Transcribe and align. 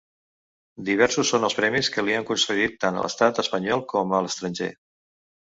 Diversos 0.87 1.31
són 1.33 1.45
els 1.49 1.55
premis 1.59 1.89
que 1.97 2.05
li 2.07 2.15
han 2.21 2.25
concedit 2.31 2.79
tant 2.85 2.99
a 2.99 3.05
l'Estat 3.05 3.43
Espanyol 3.45 3.87
com 3.95 4.19
a 4.19 4.25
l'estranger. 4.27 4.73